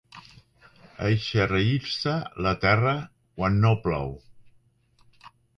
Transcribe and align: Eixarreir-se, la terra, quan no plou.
Eixarreir-se, 1.07 2.15
la 2.47 2.55
terra, 2.65 2.97
quan 3.41 3.63
no 3.67 3.77
plou. 3.87 4.13